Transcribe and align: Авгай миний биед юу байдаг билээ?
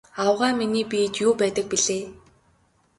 Авгай 0.23 0.53
миний 0.59 0.85
биед 0.91 1.13
юу 1.25 1.31
байдаг 1.41 1.65
билээ? 1.71 2.03